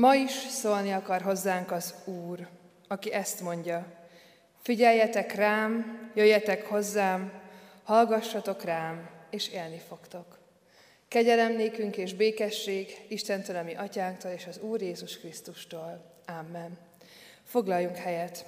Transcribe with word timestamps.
Ma 0.00 0.14
is 0.14 0.30
szólni 0.30 0.92
akar 0.92 1.22
hozzánk 1.22 1.70
az 1.70 1.94
Úr, 2.04 2.48
aki 2.88 3.12
ezt 3.12 3.40
mondja. 3.40 3.86
Figyeljetek 4.62 5.34
rám, 5.34 5.98
jöjjetek 6.14 6.66
hozzám, 6.66 7.32
hallgassatok 7.82 8.62
rám, 8.62 9.10
és 9.30 9.48
élni 9.48 9.78
fogtok. 9.88 10.38
Kegyelem 11.08 11.52
nékünk 11.52 11.96
és 11.96 12.14
békesség 12.14 12.96
Istentől, 13.08 13.56
ami 13.56 13.74
atyánktól 13.74 14.30
és 14.30 14.46
az 14.46 14.58
Úr 14.58 14.80
Jézus 14.82 15.18
Krisztustól. 15.18 16.04
Amen. 16.26 16.78
Foglaljunk 17.44 17.96
helyet. 17.96 18.44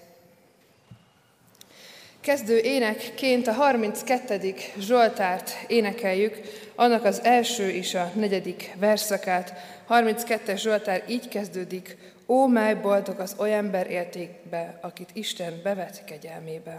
Kezdő 2.23 2.59
énekként 2.59 3.46
a 3.46 3.52
32. 3.52 4.54
Zsoltárt 4.79 5.50
énekeljük, 5.66 6.41
annak 6.75 7.04
az 7.04 7.21
első 7.25 7.71
és 7.71 7.95
a 7.95 8.11
negyedik 8.14 8.75
verszakát. 8.79 9.52
32-es 9.89 10.57
Zsoltár 10.57 11.03
így 11.08 11.29
kezdődik, 11.29 11.96
Ó, 12.27 12.46
mely 12.46 12.75
boldog 12.75 13.21
az 13.21 13.35
olyan 13.39 13.58
ember 13.64 13.90
értékbe, 13.90 14.79
akit 14.81 15.11
Isten 15.12 15.61
bevet 15.62 16.04
kegyelmébe. 16.04 16.79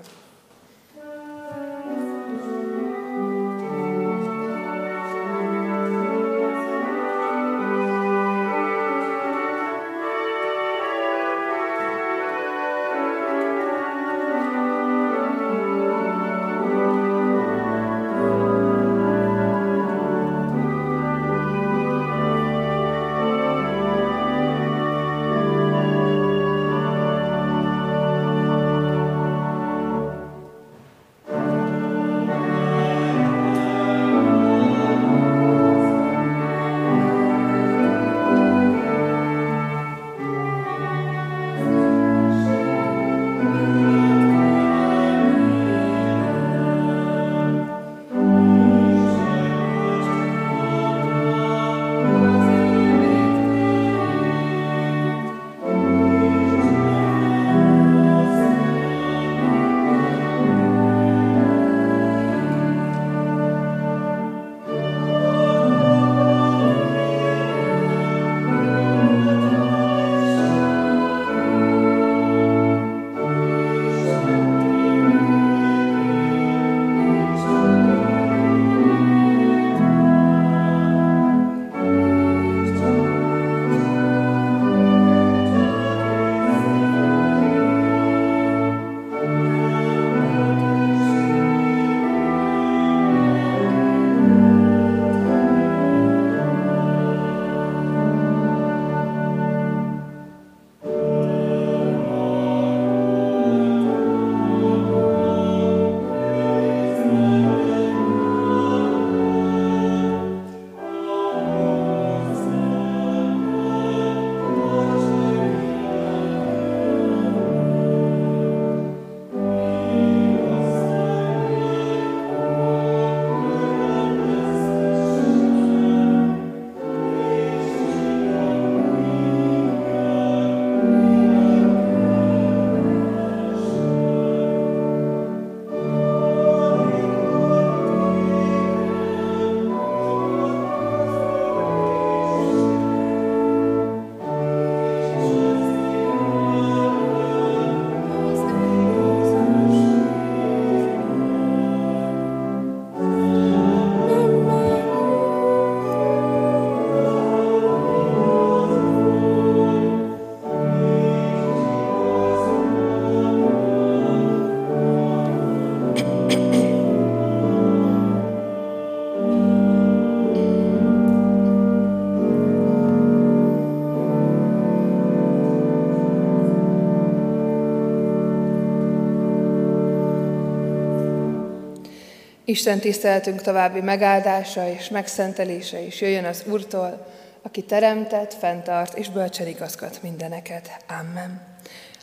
Isten 182.54 182.80
tiszteltünk 182.80 183.42
további 183.42 183.82
megáldása 183.82 184.70
és 184.70 184.90
megszentelése 184.90 185.80
is 185.80 186.02
jöjjön 186.02 186.26
az 186.26 186.44
Úrtól, 186.48 187.08
aki 187.42 187.64
teremtett, 187.64 188.34
fenntart 188.34 188.98
és 188.98 189.10
bölcsen 189.10 189.48
igazgat 189.48 190.02
mindeneket. 190.02 190.84
Amen. 191.00 191.42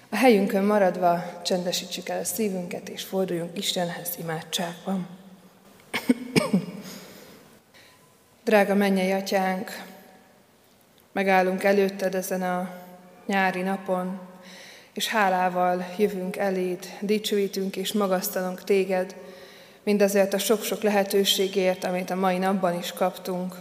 A 0.08 0.16
helyünkön 0.16 0.64
maradva 0.64 1.40
csendesítsük 1.44 2.08
el 2.08 2.20
a 2.20 2.24
szívünket, 2.24 2.88
és 2.88 3.02
forduljunk 3.02 3.58
Istenhez 3.58 4.14
imádságban. 4.18 5.08
Drága 8.44 8.74
mennyei 8.74 9.12
atyánk, 9.12 9.82
megállunk 11.12 11.64
előtted 11.64 12.14
ezen 12.14 12.42
a 12.42 12.70
nyári 13.26 13.62
napon, 13.62 14.20
és 14.92 15.08
hálával 15.08 15.86
jövünk 15.96 16.36
eléd, 16.36 16.96
dicsőítünk 17.00 17.76
és 17.76 17.92
magasztalunk 17.92 18.64
téged, 18.64 19.14
mindazért 19.90 20.34
a 20.34 20.38
sok-sok 20.38 20.82
lehetőségért, 20.82 21.84
amit 21.84 22.10
a 22.10 22.14
mai 22.14 22.38
napban 22.38 22.78
is 22.78 22.92
kaptunk, 22.92 23.54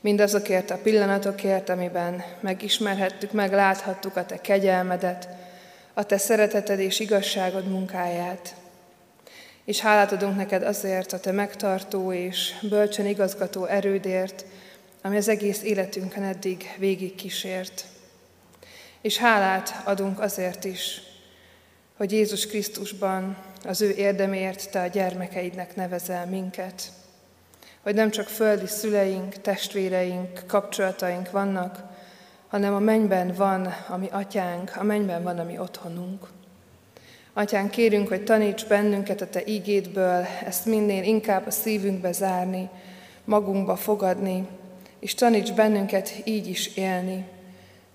mindazokért 0.00 0.70
a 0.70 0.78
pillanatokért, 0.82 1.68
amiben 1.68 2.24
megismerhettük, 2.40 3.32
megláthattuk 3.32 4.16
a 4.16 4.26
Te 4.26 4.40
kegyelmedet, 4.40 5.28
a 5.94 6.04
Te 6.04 6.18
szereteted 6.18 6.78
és 6.78 7.00
igazságod 7.00 7.68
munkáját. 7.68 8.54
És 9.64 9.80
hálát 9.80 10.12
adunk 10.12 10.36
neked 10.36 10.62
azért 10.62 11.12
a 11.12 11.20
Te 11.20 11.32
megtartó 11.32 12.12
és 12.12 12.54
bölcsen 12.62 13.06
igazgató 13.06 13.64
erődért, 13.64 14.44
ami 15.02 15.16
az 15.16 15.28
egész 15.28 15.62
életünkön 15.62 16.22
eddig 16.22 16.74
végig 16.78 17.14
kísért. 17.14 17.84
És 19.00 19.18
hálát 19.18 19.82
adunk 19.84 20.20
azért 20.20 20.64
is, 20.64 21.11
hogy 22.02 22.12
Jézus 22.12 22.46
Krisztusban 22.46 23.36
az 23.64 23.80
ő 23.80 23.90
érdemért 23.90 24.70
te 24.70 24.80
a 24.80 24.86
gyermekeidnek 24.86 25.76
nevezel 25.76 26.26
minket. 26.26 26.92
Hogy 27.82 27.94
nem 27.94 28.10
csak 28.10 28.26
földi 28.26 28.66
szüleink, 28.66 29.32
testvéreink, 29.34 30.42
kapcsolataink 30.46 31.30
vannak, 31.30 31.78
hanem 32.48 32.74
a 32.74 32.78
mennyben 32.78 33.32
van 33.36 33.74
a 33.88 33.96
mi 33.96 34.08
atyánk, 34.10 34.76
a 34.76 34.82
mennyben 34.82 35.22
van 35.22 35.38
a 35.38 35.44
mi 35.44 35.58
otthonunk. 35.58 36.28
Atyánk, 37.32 37.70
kérünk, 37.70 38.08
hogy 38.08 38.24
taníts 38.24 38.66
bennünket 38.66 39.20
a 39.20 39.28
Te 39.28 39.42
ígédből, 39.46 40.26
ezt 40.46 40.66
minél 40.66 41.02
inkább 41.02 41.46
a 41.46 41.50
szívünkbe 41.50 42.12
zárni, 42.12 42.68
magunkba 43.24 43.76
fogadni, 43.76 44.46
és 44.98 45.14
taníts 45.14 45.52
bennünket 45.52 46.12
így 46.24 46.46
is 46.46 46.76
élni, 46.76 47.24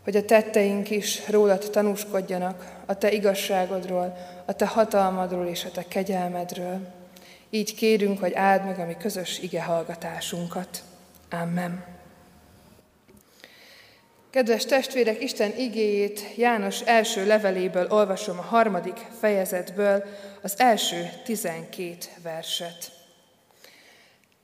hogy 0.07 0.15
a 0.15 0.25
tetteink 0.25 0.89
is 0.89 1.29
rólad 1.29 1.69
tanúskodjanak, 1.71 2.75
a 2.85 2.97
te 2.97 3.11
igazságodról, 3.11 4.17
a 4.45 4.53
te 4.53 4.65
hatalmadról 4.65 5.45
és 5.45 5.65
a 5.65 5.71
te 5.71 5.87
kegyelmedről. 5.87 6.79
Így 7.49 7.75
kérünk, 7.75 8.19
hogy 8.19 8.33
áld 8.33 8.65
meg 8.65 8.79
a 8.79 8.85
mi 8.85 8.95
közös 8.97 9.39
ige 9.39 9.63
hallgatásunkat. 9.63 10.83
Amen. 11.29 11.85
Kedves 14.29 14.65
testvérek, 14.65 15.23
Isten 15.23 15.57
igéjét 15.57 16.35
János 16.35 16.81
első 16.81 17.25
leveléből 17.25 17.87
olvasom 17.89 18.37
a 18.39 18.41
harmadik 18.41 19.07
fejezetből, 19.19 20.03
az 20.41 20.53
első 20.57 21.09
tizenkét 21.23 22.09
verset. 22.23 22.91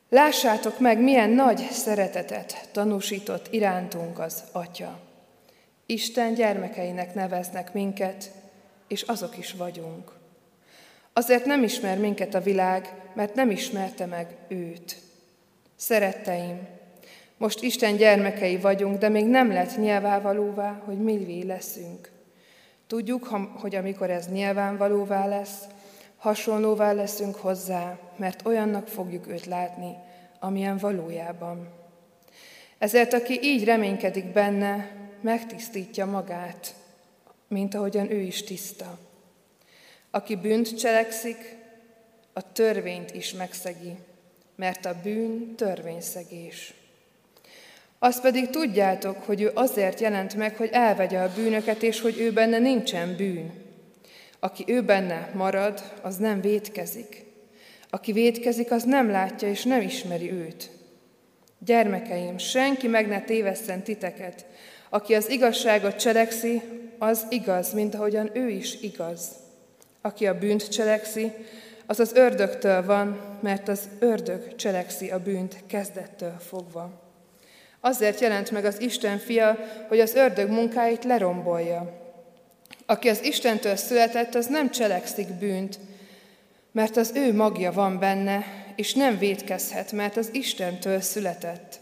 Lássátok 0.10 0.80
meg, 0.80 1.00
milyen 1.00 1.30
nagy 1.30 1.68
szeretetet 1.72 2.70
tanúsított 2.72 3.48
irántunk 3.54 4.20
az 4.20 4.44
Atya. 4.52 5.12
Isten 5.94 6.34
gyermekeinek 6.34 7.14
neveznek 7.14 7.74
minket, 7.74 8.32
és 8.88 9.02
azok 9.02 9.38
is 9.38 9.52
vagyunk. 9.52 10.12
Azért 11.14 11.46
nem 11.46 11.64
ismer 11.64 11.98
minket 11.98 12.34
a 12.34 12.42
világ, 12.42 12.94
mert 13.14 13.36
nem 13.36 13.52
ismerte 13.52 14.06
meg 14.06 14.36
őt. 14.48 14.98
Szeretteim, 15.76 16.68
most 17.38 17.62
Isten 17.62 17.96
gyermekei 17.96 18.58
vagyunk, 18.58 18.98
de 18.98 19.10
még 19.10 19.26
nem 19.26 19.52
lett 19.52 19.78
nyilvánvalóvá, 19.78 20.82
hogy 20.86 20.98
mivé 20.98 21.42
leszünk. 21.42 22.12
Tudjuk, 22.88 23.24
hogy 23.54 23.76
amikor 23.76 24.10
ez 24.10 24.28
nyilvánvalóvá 24.28 25.26
lesz, 25.26 25.64
hasonlóvá 26.18 26.92
leszünk 26.92 27.36
hozzá, 27.36 27.98
mert 28.16 28.46
olyannak 28.46 28.88
fogjuk 28.88 29.28
őt 29.28 29.46
látni, 29.46 29.96
amilyen 30.40 30.78
valójában. 30.78 31.68
Ezért, 32.78 33.14
aki 33.14 33.40
így 33.42 33.64
reménykedik 33.64 34.26
benne, 34.26 35.02
megtisztítja 35.24 36.06
magát, 36.06 36.76
mint 37.48 37.76
ahogyan 37.76 38.12
ő 38.12 38.20
is 38.20 38.44
tiszta. 38.44 38.98
Aki 40.12 40.36
bűnt 40.36 40.78
cselekszik, 40.78 41.56
a 42.34 42.52
törvényt 42.52 43.12
is 43.14 43.34
megszegi, 43.34 43.96
mert 44.56 44.86
a 44.86 44.96
bűn 45.04 45.56
törvényszegés. 45.56 46.74
Azt 48.00 48.22
pedig 48.22 48.50
tudjátok, 48.50 49.18
hogy 49.24 49.42
ő 49.42 49.52
azért 49.54 50.00
jelent 50.00 50.36
meg, 50.36 50.58
hogy 50.58 50.70
elvegye 50.72 51.20
a 51.20 51.34
bűnöket, 51.36 51.84
és 51.84 52.02
hogy 52.02 52.20
ő 52.20 52.32
benne 52.32 52.60
nincsen 52.60 53.16
bűn. 53.16 53.52
Aki 54.40 54.64
ő 54.68 54.82
benne 54.82 55.32
marad, 55.34 55.92
az 56.02 56.18
nem 56.18 56.42
vétkezik. 56.42 57.26
Aki 57.90 58.12
vétkezik, 58.12 58.72
az 58.72 58.84
nem 58.84 59.10
látja 59.10 59.48
és 59.50 59.64
nem 59.64 59.82
ismeri 59.82 60.32
őt. 60.32 60.70
Gyermekeim, 61.60 62.38
senki 62.38 62.88
meg 62.88 63.08
ne 63.08 63.22
tévesszen 63.22 63.84
titeket. 63.84 64.46
Aki 64.94 65.16
az 65.16 65.30
igazságot 65.30 65.96
cselekszi, 65.96 66.62
az 66.98 67.26
igaz, 67.30 67.74
mint 67.74 67.96
ahogyan 67.96 68.30
ő 68.34 68.50
is 68.50 68.82
igaz. 68.82 69.28
Aki 70.02 70.28
a 70.28 70.38
bűnt 70.38 70.70
cselekszi, 70.70 71.32
az 71.86 72.00
az 72.00 72.14
ördögtől 72.14 72.86
van, 72.86 73.20
mert 73.42 73.68
az 73.68 73.80
ördög 74.00 74.56
cselekszi 74.56 75.12
a 75.12 75.20
bűnt 75.20 75.56
kezdettől 75.68 76.36
fogva. 76.40 77.02
Azért 77.80 78.20
jelent 78.20 78.52
meg 78.52 78.66
az 78.66 78.82
Isten 78.82 79.18
fia, 79.18 79.58
hogy 79.88 80.00
az 80.00 80.16
ördög 80.16 80.50
munkáit 80.50 81.04
lerombolja. 81.04 82.02
Aki 82.86 83.10
az 83.10 83.24
Istentől 83.24 83.76
született, 83.76 84.36
az 84.36 84.46
nem 84.46 84.72
cselekszik 84.72 85.28
bűnt, 85.28 85.80
mert 86.72 86.98
az 86.98 87.12
ő 87.16 87.34
magja 87.36 87.72
van 87.72 88.00
benne, 88.00 88.46
és 88.76 88.94
nem 88.94 89.18
védkezhet, 89.18 89.92
mert 89.92 90.18
az 90.18 90.30
Istentől 90.32 91.02
született. 91.02 91.82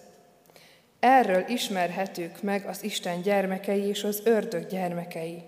Erről 1.02 1.46
ismerhetők 1.48 2.42
meg 2.42 2.66
az 2.66 2.84
Isten 2.84 3.22
gyermekei 3.22 3.84
és 3.84 4.04
az 4.04 4.22
ördög 4.24 4.68
gyermekei. 4.68 5.44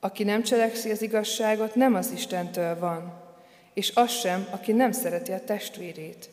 Aki 0.00 0.24
nem 0.24 0.42
cselekszi 0.42 0.90
az 0.90 1.02
igazságot, 1.02 1.74
nem 1.74 1.94
az 1.94 2.10
Istentől 2.10 2.78
van, 2.78 3.20
és 3.74 3.92
az 3.94 4.10
sem, 4.10 4.46
aki 4.50 4.72
nem 4.72 4.92
szereti 4.92 5.32
a 5.32 5.44
testvérét. 5.44 6.28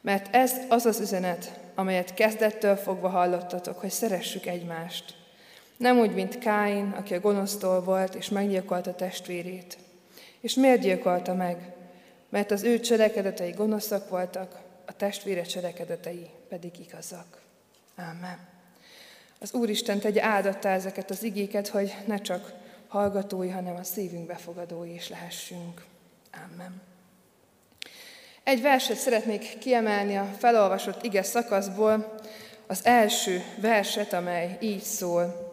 Mert 0.00 0.34
ez 0.34 0.52
az 0.68 0.86
az 0.86 1.00
üzenet, 1.00 1.60
amelyet 1.74 2.14
kezdettől 2.14 2.76
fogva 2.76 3.08
hallottatok, 3.08 3.80
hogy 3.80 3.90
szeressük 3.90 4.46
egymást. 4.46 5.14
Nem 5.76 5.98
úgy, 5.98 6.14
mint 6.14 6.38
Káin, 6.38 6.94
aki 6.98 7.14
a 7.14 7.20
gonosztól 7.20 7.82
volt, 7.82 8.14
és 8.14 8.28
meggyilkolta 8.28 8.94
testvérét. 8.94 9.78
És 10.40 10.54
miért 10.54 10.80
gyilkolta 10.80 11.34
meg? 11.34 11.74
Mert 12.28 12.50
az 12.50 12.62
ő 12.62 12.80
cselekedetei 12.80 13.50
gonoszak 13.50 14.08
voltak, 14.08 14.63
a 14.86 14.96
testvére 14.96 15.42
cselekedetei 15.42 16.30
pedig 16.48 16.72
igazak. 16.86 17.40
Ámen. 17.96 18.38
Az 19.40 19.52
Úristen 19.52 19.98
tegye 19.98 20.22
áldatta 20.22 20.68
ezeket 20.68 21.10
az 21.10 21.22
igéket, 21.22 21.68
hogy 21.68 21.94
ne 22.06 22.18
csak 22.18 22.52
hallgatói, 22.88 23.48
hanem 23.48 23.76
a 23.76 23.84
szívünk 23.84 24.26
befogadói 24.26 24.94
is 24.94 25.08
lehessünk. 25.08 25.84
Amen. 26.32 26.82
Egy 28.42 28.62
verset 28.62 28.96
szeretnék 28.96 29.58
kiemelni 29.58 30.16
a 30.16 30.28
felolvasott 30.38 31.02
ige 31.02 31.22
szakaszból, 31.22 32.14
az 32.66 32.86
első 32.86 33.42
verset, 33.60 34.12
amely 34.12 34.56
így 34.60 34.82
szól. 34.82 35.52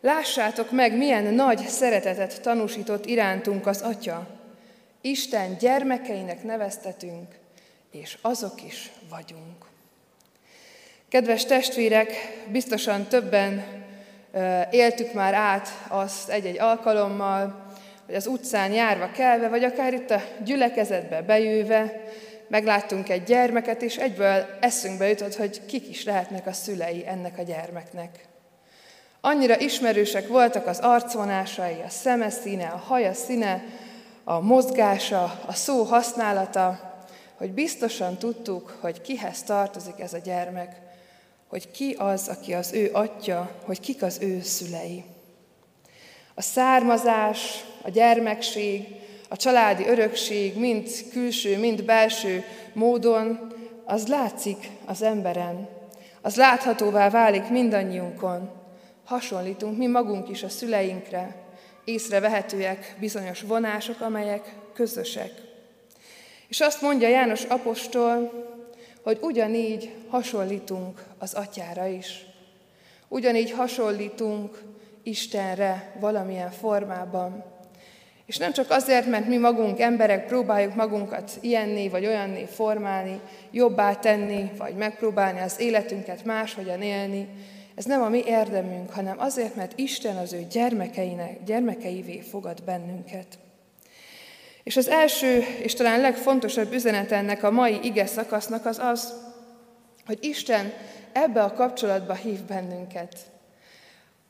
Lássátok 0.00 0.70
meg, 0.70 0.96
milyen 0.96 1.34
nagy 1.34 1.58
szeretetet 1.58 2.42
tanúsított 2.42 3.06
irántunk 3.06 3.66
az 3.66 3.80
Atya. 3.80 4.28
Isten 5.00 5.56
gyermekeinek 5.58 6.42
neveztetünk, 6.42 7.38
és 7.92 8.18
azok 8.20 8.62
is 8.62 8.90
vagyunk. 9.08 9.64
Kedves 11.08 11.44
testvérek, 11.44 12.12
biztosan 12.50 13.06
többen 13.06 13.64
éltük 14.70 15.12
már 15.12 15.34
át 15.34 15.68
azt 15.88 16.28
egy-egy 16.28 16.58
alkalommal, 16.58 17.70
hogy 18.06 18.14
az 18.14 18.26
utcán 18.26 18.72
járva 18.72 19.10
kelve, 19.10 19.48
vagy 19.48 19.64
akár 19.64 19.92
itt 19.92 20.10
a 20.10 20.22
gyülekezetbe 20.44 21.22
bejöve, 21.22 22.02
megláttunk 22.48 23.08
egy 23.08 23.22
gyermeket, 23.22 23.82
és 23.82 23.96
egyből 23.96 24.46
eszünkbe 24.60 25.08
jutott, 25.08 25.34
hogy 25.34 25.66
kik 25.66 25.88
is 25.88 26.04
lehetnek 26.04 26.46
a 26.46 26.52
szülei 26.52 27.06
ennek 27.06 27.38
a 27.38 27.42
gyermeknek. 27.42 28.24
Annyira 29.20 29.58
ismerősek 29.58 30.28
voltak 30.28 30.66
az 30.66 30.78
arcvonásai, 30.78 31.82
a 31.86 31.88
szeme 31.88 32.30
színe, 32.30 32.66
a 32.66 32.76
haja 32.76 33.12
színe, 33.12 33.64
a 34.24 34.40
mozgása, 34.40 35.40
a 35.46 35.52
szó 35.52 35.82
használata, 35.82 36.91
hogy 37.42 37.52
biztosan 37.52 38.18
tudtuk, 38.18 38.78
hogy 38.80 39.00
kihez 39.00 39.42
tartozik 39.42 40.00
ez 40.00 40.12
a 40.12 40.18
gyermek, 40.18 40.76
hogy 41.48 41.70
ki 41.70 41.96
az, 41.98 42.28
aki 42.28 42.54
az 42.54 42.72
ő 42.72 42.90
atya, 42.92 43.50
hogy 43.64 43.80
kik 43.80 44.02
az 44.02 44.18
ő 44.20 44.40
szülei. 44.40 45.04
A 46.34 46.42
származás, 46.42 47.64
a 47.82 47.90
gyermekség, 47.90 48.86
a 49.28 49.36
családi 49.36 49.86
örökség, 49.86 50.58
mind 50.58 50.88
külső, 51.12 51.58
mind 51.58 51.84
belső 51.84 52.44
módon, 52.72 53.52
az 53.84 54.06
látszik 54.06 54.70
az 54.84 55.02
emberen. 55.02 55.68
Az 56.20 56.36
láthatóvá 56.36 57.10
válik 57.10 57.48
mindannyiunkon. 57.48 58.50
Hasonlítunk 59.04 59.78
mi 59.78 59.86
magunk 59.86 60.28
is 60.28 60.42
a 60.42 60.48
szüleinkre. 60.48 61.36
Észrevehetőek 61.84 62.96
bizonyos 63.00 63.40
vonások, 63.40 64.00
amelyek 64.00 64.54
közösek. 64.74 65.50
És 66.52 66.60
azt 66.60 66.80
mondja 66.80 67.08
János 67.08 67.44
apostol, 67.44 68.32
hogy 69.02 69.18
ugyanígy 69.20 69.92
hasonlítunk 70.08 71.04
az 71.18 71.34
atyára 71.34 71.86
is. 71.86 72.26
Ugyanígy 73.08 73.50
hasonlítunk 73.50 74.62
Istenre 75.02 75.96
valamilyen 76.00 76.50
formában. 76.50 77.44
És 78.26 78.36
nem 78.36 78.52
csak 78.52 78.70
azért, 78.70 79.06
mert 79.06 79.26
mi 79.26 79.36
magunk 79.36 79.80
emberek 79.80 80.26
próbáljuk 80.26 80.74
magunkat 80.74 81.30
ilyenné 81.40 81.88
vagy 81.88 82.06
olyanné 82.06 82.44
formálni, 82.44 83.20
jobbá 83.50 83.94
tenni, 83.94 84.50
vagy 84.58 84.74
megpróbálni 84.74 85.40
az 85.40 85.60
életünket 85.60 86.24
máshogyan 86.24 86.82
élni, 86.82 87.28
ez 87.74 87.84
nem 87.84 88.02
a 88.02 88.08
mi 88.08 88.22
érdemünk, 88.26 88.90
hanem 88.90 89.20
azért, 89.20 89.54
mert 89.54 89.78
Isten 89.78 90.16
az 90.16 90.32
ő 90.32 90.46
gyermekeinek, 90.50 91.44
gyermekeivé 91.44 92.20
fogad 92.20 92.62
bennünket. 92.64 93.41
És 94.62 94.76
az 94.76 94.88
első 94.88 95.44
és 95.62 95.74
talán 95.74 96.00
legfontosabb 96.00 96.72
üzenet 96.72 97.12
ennek 97.12 97.42
a 97.42 97.50
mai 97.50 97.78
ige 97.82 98.06
szakasznak 98.06 98.66
az 98.66 98.78
az, 98.78 99.12
hogy 100.06 100.18
Isten 100.20 100.72
ebbe 101.12 101.42
a 101.42 101.52
kapcsolatba 101.52 102.14
hív 102.14 102.40
bennünket. 102.40 103.16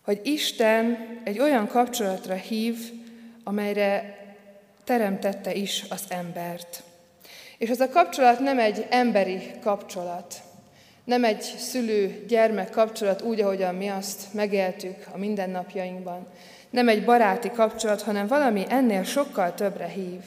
Hogy 0.03 0.21
Isten 0.23 0.99
egy 1.25 1.39
olyan 1.39 1.67
kapcsolatra 1.67 2.35
hív, 2.35 2.77
amelyre 3.45 4.17
teremtette 4.85 5.55
is 5.55 5.85
az 5.89 6.03
embert. 6.09 6.83
És 7.59 7.69
ez 7.69 7.81
a 7.81 7.89
kapcsolat 7.89 8.39
nem 8.39 8.59
egy 8.59 8.87
emberi 8.91 9.51
kapcsolat, 9.61 10.35
nem 11.05 11.25
egy 11.25 11.41
szülő-gyermek 11.41 12.71
kapcsolat 12.71 13.23
úgy, 13.23 13.41
ahogyan 13.41 13.75
mi 13.75 13.89
azt 13.89 14.35
megéltük 14.35 15.07
a 15.13 15.19
mindennapjainkban. 15.19 16.27
Nem 16.73 16.89
egy 16.89 17.05
baráti 17.05 17.51
kapcsolat, 17.51 18.03
hanem 18.03 18.27
valami 18.27 18.65
ennél 18.69 19.03
sokkal 19.03 19.55
többre 19.55 19.87
hív. 19.87 20.21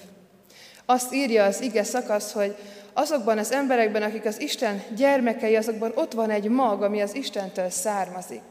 Azt 0.85 1.13
írja 1.13 1.43
az 1.43 1.61
ige 1.61 1.83
szakasz, 1.83 2.31
hogy 2.31 2.55
azokban 2.93 3.37
az 3.37 3.51
emberekben, 3.51 4.01
akik 4.01 4.25
az 4.25 4.41
Isten 4.41 4.83
gyermekei, 4.95 5.55
azokban 5.55 5.91
ott 5.95 6.13
van 6.13 6.29
egy 6.29 6.47
mag, 6.47 6.81
ami 6.83 7.01
az 7.01 7.15
Istentől 7.15 7.69
származik. 7.69 8.41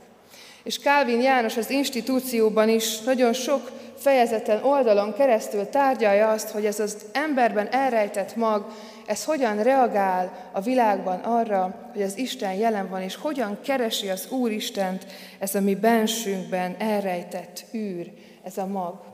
És 0.63 0.79
Kálvin 0.79 1.21
János 1.21 1.57
az 1.57 1.71
institúcióban 1.71 2.69
is 2.69 3.01
nagyon 3.01 3.33
sok 3.33 3.71
fejezeten, 3.99 4.65
oldalon 4.65 5.15
keresztül 5.15 5.69
tárgyalja 5.69 6.31
azt, 6.31 6.51
hogy 6.51 6.67
ez 6.67 6.81
az 6.81 6.97
emberben 7.13 7.69
elrejtett 7.71 8.37
mag, 8.37 8.67
ez 9.07 9.25
hogyan 9.25 9.63
reagál 9.63 10.51
a 10.53 10.61
világban 10.61 11.21
arra, 11.21 11.91
hogy 11.93 12.03
az 12.03 12.19
Isten 12.19 12.55
jelen 12.55 12.89
van, 12.89 13.03
és 13.03 13.15
hogyan 13.15 13.59
keresi 13.63 14.09
az 14.09 14.29
Úristent 14.31 15.07
ez 15.39 15.55
a 15.55 15.61
mi 15.61 15.75
bensünkben 15.75 16.77
elrejtett 16.79 17.65
űr, 17.75 18.13
ez 18.43 18.59
a 18.59 18.67
mag. 18.67 19.13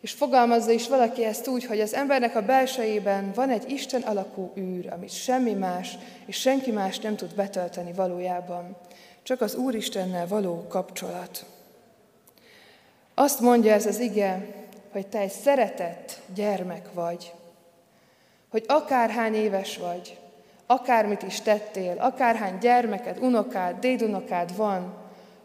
És 0.00 0.12
fogalmazza 0.12 0.70
is 0.70 0.88
valaki 0.88 1.24
ezt 1.24 1.48
úgy, 1.48 1.64
hogy 1.64 1.80
az 1.80 1.94
embernek 1.94 2.36
a 2.36 2.42
belsejében 2.42 3.32
van 3.34 3.50
egy 3.50 3.70
Isten 3.70 4.02
alakú 4.02 4.52
űr, 4.56 4.92
amit 4.92 5.10
semmi 5.10 5.52
más 5.52 5.98
és 6.26 6.36
senki 6.36 6.70
más 6.70 6.98
nem 6.98 7.16
tud 7.16 7.34
betölteni 7.34 7.92
valójában. 7.92 8.76
Csak 9.22 9.40
az 9.40 9.54
Úristennel 9.54 10.26
való 10.26 10.66
kapcsolat. 10.68 11.44
Azt 13.14 13.40
mondja 13.40 13.72
ez 13.72 13.86
az 13.86 13.98
ige, 13.98 14.46
hogy 14.92 15.06
te 15.06 15.18
egy 15.18 15.30
szeretett 15.30 16.20
gyermek 16.34 16.92
vagy. 16.92 17.32
Hogy 18.50 18.64
akárhány 18.66 19.34
éves 19.34 19.76
vagy, 19.76 20.18
akármit 20.66 21.22
is 21.22 21.40
tettél, 21.40 21.96
akárhány 21.98 22.58
gyermeked, 22.58 23.18
unokád, 23.20 23.78
dédunokád 23.78 24.56
van, 24.56 24.96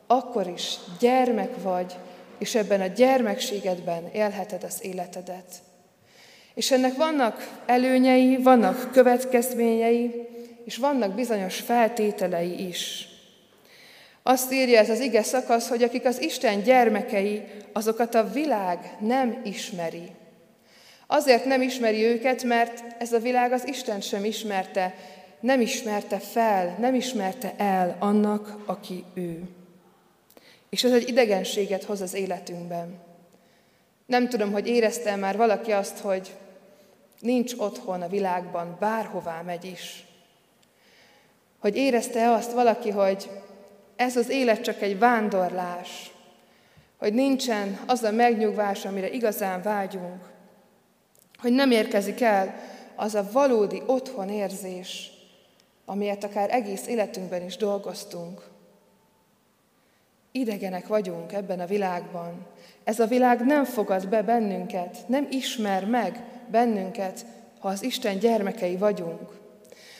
akkor 0.08 0.48
is 0.48 0.76
gyermek 1.00 1.62
vagy, 1.62 1.96
és 2.38 2.56
ebben 2.56 2.82
a 2.82 2.88
gyermekségedben 2.88 4.10
élheted 4.14 4.64
az 4.64 4.78
életedet. 4.82 5.62
És 6.54 6.72
ennek 6.72 6.96
vannak 6.96 7.62
előnyei, 7.66 8.38
vannak 8.38 8.92
következményei, 8.92 10.28
és 10.66 10.78
vannak 10.78 11.14
bizonyos 11.14 11.60
feltételei 11.60 12.68
is. 12.68 13.08
Azt 14.24 14.54
írja 14.54 14.80
ez 14.80 14.90
az 14.90 15.00
ige 15.00 15.24
szakasz, 15.24 15.70
hogy 15.70 15.84
akik 15.84 16.06
az 16.06 16.22
Isten 16.22 16.64
gyermekei, 16.64 17.44
azokat 17.74 18.16
a 18.16 18.30
világ 18.30 18.96
nem 19.00 19.42
ismeri. 19.44 20.12
Azért 21.08 21.46
nem 21.46 21.62
ismeri 21.62 22.04
őket, 22.04 22.44
mert 22.44 23.02
ez 23.02 23.14
a 23.14 23.20
világ 23.20 23.52
az 23.52 23.68
Isten 23.68 24.02
sem 24.02 24.26
ismerte, 24.26 24.96
nem 25.40 25.62
ismerte 25.62 26.20
fel, 26.20 26.76
nem 26.80 26.96
ismerte 26.96 27.54
el 27.58 27.96
annak, 28.00 28.58
aki 28.66 29.04
ő. 29.14 29.44
És 30.70 30.84
ez 30.84 30.92
egy 30.92 31.08
idegenséget 31.08 31.84
hoz 31.84 32.02
az 32.02 32.14
életünkben. 32.14 33.00
Nem 34.06 34.30
tudom, 34.30 34.52
hogy 34.52 34.68
érezte 34.68 35.16
már 35.16 35.38
valaki 35.38 35.72
azt, 35.72 36.00
hogy 36.00 36.36
nincs 37.20 37.54
otthon 37.58 38.02
a 38.02 38.08
világban, 38.08 38.78
bárhová 38.80 39.42
megy 39.42 39.66
is. 39.66 40.06
Hogy 41.60 41.76
érezte 41.76 42.32
azt 42.32 42.52
valaki, 42.52 42.90
hogy 42.90 43.30
ez 43.96 44.18
az 44.18 44.30
élet 44.30 44.62
csak 44.62 44.82
egy 44.82 45.00
vándorlás, 45.00 46.12
hogy 46.98 47.14
nincsen 47.14 47.80
az 47.86 48.04
a 48.04 48.12
megnyugvás, 48.12 48.86
amire 48.86 49.10
igazán 49.10 49.62
vágyunk, 49.62 50.33
hogy 51.44 51.52
nem 51.54 51.72
érkezik 51.72 52.22
el 52.22 52.56
az 52.96 53.16
a 53.16 53.30
valódi 53.32 53.82
otthon 53.86 54.30
érzés, 54.30 55.12
amiért 55.86 56.24
akár 56.24 56.54
egész 56.54 56.88
életünkben 56.88 57.44
is 57.46 57.58
dolgoztunk. 57.58 58.42
Idegenek 60.32 60.88
vagyunk 60.88 61.34
ebben 61.34 61.60
a 61.60 61.66
világban. 61.66 62.46
Ez 62.84 63.00
a 63.00 63.08
világ 63.08 63.46
nem 63.46 63.64
fogad 63.66 64.10
be 64.10 64.22
bennünket, 64.22 64.98
nem 65.08 65.28
ismer 65.32 65.86
meg 65.86 66.24
bennünket, 66.52 67.26
ha 67.60 67.68
az 67.68 67.84
Isten 67.84 68.20
gyermekei 68.20 68.78
vagyunk. 68.78 69.30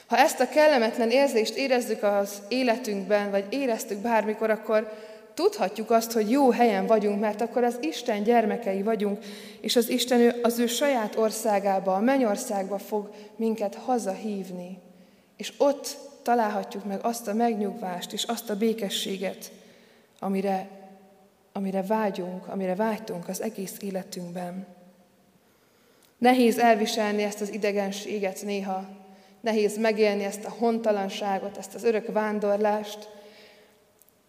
Ha 0.08 0.18
ezt 0.18 0.40
a 0.40 0.50
kellemetlen 0.50 1.10
érzést 1.10 1.56
érezzük 1.56 2.04
az 2.04 2.42
életünkben, 2.48 3.32
vagy 3.32 3.46
éreztük 3.50 3.98
bármikor, 3.98 4.50
akkor 4.50 4.92
tudhatjuk 5.34 5.92
azt, 5.92 6.12
hogy 6.12 6.30
jó 6.30 6.52
helyen 6.52 6.86
vagyunk, 6.86 7.20
mert 7.20 7.42
akkor 7.42 7.64
az 7.64 7.78
Isten 7.82 8.24
gyermekei 8.24 8.82
vagyunk, 8.82 9.26
és 9.62 9.76
az 9.76 9.90
Isten 9.90 10.20
ő, 10.20 10.40
az 10.42 10.60
ő 10.60 10.68
saját 10.68 11.16
országába, 11.16 11.96
a 11.96 12.00
mennyországba 12.00 12.78
fog 12.78 13.10
minket 13.36 13.76
hazahívni. 13.76 14.78
És 15.38 15.54
ott 15.58 15.98
találhatjuk 16.22 16.86
meg 16.86 17.00
azt 17.06 17.28
a 17.28 17.34
megnyugvást 17.34 18.14
és 18.14 18.24
azt 18.24 18.50
a 18.50 18.58
békességet, 18.58 19.52
amire, 20.20 20.70
amire 21.54 21.82
vágyunk, 21.82 22.48
amire 22.48 22.76
vágytunk 22.76 23.28
az 23.28 23.42
egész 23.42 23.76
életünkben. 23.80 24.66
Nehéz 26.18 26.58
elviselni 26.58 27.24
ezt 27.24 27.42
az 27.42 27.54
idegenséget 27.54 28.42
néha, 28.44 28.90
nehéz 29.42 29.78
megélni 29.78 30.24
ezt 30.24 30.46
a 30.46 30.56
hontalanságot, 30.58 31.58
ezt 31.58 31.76
az 31.76 31.84
örök 31.84 32.12
vándorlást, 32.12 33.10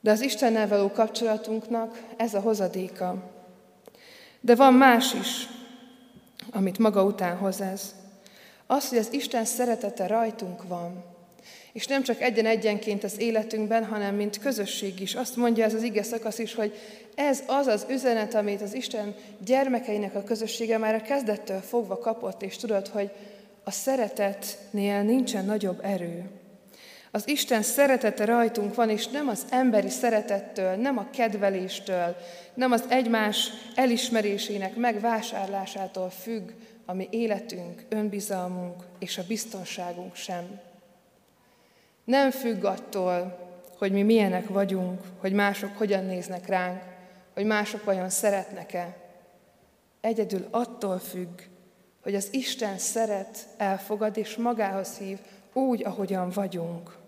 de 0.05 0.11
az 0.11 0.21
Istennel 0.21 0.69
való 0.69 0.91
kapcsolatunknak 0.91 2.03
ez 2.17 2.35
a 2.35 2.41
hozadéka. 2.41 3.33
De 4.41 4.55
van 4.55 4.75
más 4.75 5.15
is, 5.15 5.49
amit 6.51 6.79
maga 6.79 7.05
után 7.05 7.37
hoz 7.37 7.61
ez. 7.61 7.95
Az, 8.67 8.89
hogy 8.89 8.99
az 8.99 9.13
Isten 9.13 9.45
szeretete 9.45 10.07
rajtunk 10.07 10.69
van, 10.69 11.05
és 11.73 11.87
nem 11.87 12.03
csak 12.03 12.21
egyen-egyenként 12.21 13.05
az 13.05 13.21
életünkben, 13.21 13.85
hanem 13.85 14.15
mint 14.15 14.39
közösség 14.39 15.01
is. 15.01 15.15
Azt 15.15 15.37
mondja 15.37 15.65
ez 15.65 15.75
az 15.75 15.83
ige 15.83 16.03
szakasz 16.03 16.39
is, 16.39 16.55
hogy 16.55 16.79
ez 17.15 17.43
az 17.47 17.67
az 17.67 17.87
üzenet, 17.91 18.35
amit 18.35 18.63
az 18.63 18.75
Isten 18.75 19.15
gyermekeinek 19.45 20.15
a 20.15 20.25
közössége 20.25 20.79
már 20.79 20.95
a 20.95 21.03
kezdettől 21.03 21.61
fogva 21.61 21.99
kapott, 21.99 22.43
és 22.43 22.57
tudod, 22.57 22.89
hogy 22.89 23.11
a 23.65 23.71
szeretetnél 23.71 25.03
nincsen 25.03 25.45
nagyobb 25.45 25.79
erő. 25.83 26.31
Az 27.15 27.29
Isten 27.29 27.63
szeretete 27.63 28.25
rajtunk 28.25 28.75
van, 28.75 28.91
és 28.91 29.09
nem 29.09 29.29
az 29.29 29.47
emberi 29.51 29.89
szeretettől, 29.89 30.75
nem 30.75 30.99
a 30.99 31.11
kedveléstől, 31.11 32.17
nem 32.55 32.73
az 32.73 32.85
egymás 32.89 33.51
elismerésének 33.75 34.77
megvásárlásától 34.77 36.11
függ 36.11 36.51
a 36.85 36.93
mi 36.93 37.09
életünk, 37.11 37.85
önbizalmunk 37.89 38.85
és 38.99 39.19
a 39.19 39.25
biztonságunk 39.29 40.15
sem. 40.15 40.61
Nem 42.05 42.31
függ 42.31 42.65
attól, 42.65 43.39
hogy 43.79 43.93
mi 43.93 44.03
milyenek 44.03 44.49
vagyunk, 44.49 45.01
hogy 45.19 45.33
mások 45.33 45.77
hogyan 45.77 46.05
néznek 46.05 46.47
ránk, 46.47 46.83
hogy 47.35 47.45
mások 47.45 47.85
vajon 47.85 48.09
szeretnek-e. 48.09 48.97
Egyedül 50.01 50.47
attól 50.51 50.99
függ, 50.99 51.41
hogy 52.03 52.15
az 52.15 52.29
Isten 52.31 52.79
szeret, 52.79 53.47
elfogad 53.57 54.17
és 54.17 54.37
magához 54.37 54.99
hív 54.99 55.19
úgy, 55.53 55.85
ahogyan 55.85 56.31
vagyunk. 56.31 57.03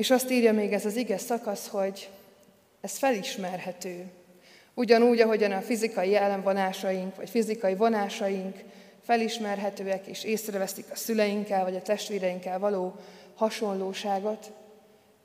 És 0.00 0.10
azt 0.10 0.30
írja 0.30 0.52
még 0.52 0.72
ez 0.72 0.84
az 0.84 0.96
ige 0.96 1.18
szakasz, 1.18 1.68
hogy 1.68 2.10
ez 2.80 2.96
felismerhető. 2.96 4.10
Ugyanúgy, 4.74 5.20
ahogyan 5.20 5.52
a 5.52 5.60
fizikai 5.60 6.14
ellenvonásaink, 6.14 7.16
vagy 7.16 7.30
fizikai 7.30 7.74
vonásaink 7.74 8.56
felismerhetőek 9.02 10.06
és 10.06 10.24
észreveszik 10.24 10.84
a 10.90 10.96
szüleinkkel 10.96 11.64
vagy 11.64 11.76
a 11.76 11.82
testvéreinkkel 11.82 12.58
való 12.58 12.94
hasonlóságot, 13.34 14.52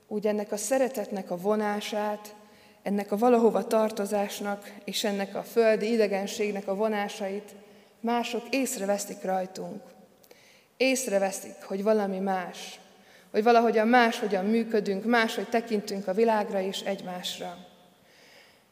úgy 0.08 0.26
ennek 0.26 0.52
a 0.52 0.56
szeretetnek 0.56 1.30
a 1.30 1.36
vonását, 1.36 2.34
ennek 2.82 3.12
a 3.12 3.16
valahova 3.16 3.66
tartozásnak 3.66 4.72
és 4.84 5.04
ennek 5.04 5.34
a 5.34 5.42
földi 5.42 5.92
idegenségnek 5.92 6.68
a 6.68 6.74
vonásait 6.74 7.54
mások 8.00 8.42
észreveszik 8.50 9.22
rajtunk. 9.22 9.82
Észreveszik, 10.76 11.62
hogy 11.62 11.82
valami 11.82 12.18
más, 12.18 12.80
hogy 13.36 13.44
valahogyan 13.44 13.88
máshogyan 13.88 14.44
működünk, 14.44 15.04
máshogy 15.04 15.48
tekintünk 15.48 16.08
a 16.08 16.12
világra 16.12 16.60
és 16.60 16.80
egymásra. 16.80 17.56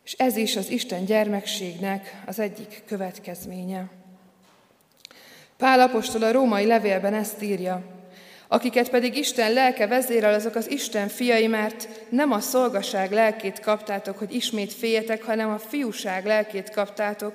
És 0.04 0.12
ez 0.12 0.36
is 0.36 0.56
az 0.56 0.70
Isten 0.70 1.04
gyermekségnek 1.04 2.22
az 2.26 2.38
egyik 2.38 2.82
következménye. 2.86 3.90
Pál 5.56 5.80
apostol 5.80 6.22
a 6.22 6.32
római 6.32 6.66
levélben 6.66 7.14
ezt 7.14 7.42
írja, 7.42 7.82
akiket 8.48 8.90
pedig 8.90 9.16
Isten 9.16 9.52
lelke 9.52 9.86
vezérel, 9.86 10.34
azok 10.34 10.54
az 10.54 10.70
Isten 10.70 11.08
fiai, 11.08 11.46
mert 11.46 11.88
nem 12.08 12.32
a 12.32 12.40
szolgaság 12.40 13.12
lelkét 13.12 13.60
kaptátok, 13.60 14.18
hogy 14.18 14.34
ismét 14.34 14.72
féljetek, 14.72 15.22
hanem 15.22 15.50
a 15.50 15.58
fiúság 15.58 16.26
lelkét 16.26 16.70
kaptátok, 16.70 17.34